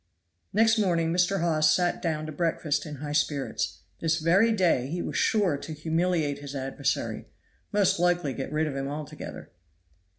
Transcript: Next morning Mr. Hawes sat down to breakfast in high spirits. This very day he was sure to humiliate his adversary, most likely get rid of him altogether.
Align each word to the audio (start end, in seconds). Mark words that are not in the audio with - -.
Next 0.51 0.79
morning 0.79 1.13
Mr. 1.13 1.41
Hawes 1.41 1.69
sat 1.71 2.01
down 2.01 2.25
to 2.25 2.31
breakfast 2.31 2.87
in 2.87 2.95
high 2.95 3.11
spirits. 3.11 3.81
This 3.99 4.17
very 4.17 4.51
day 4.51 4.87
he 4.87 4.99
was 4.99 5.15
sure 5.15 5.57
to 5.57 5.73
humiliate 5.73 6.39
his 6.39 6.55
adversary, 6.55 7.27
most 7.71 7.99
likely 7.99 8.33
get 8.33 8.51
rid 8.51 8.65
of 8.65 8.75
him 8.75 8.87
altogether. 8.87 9.51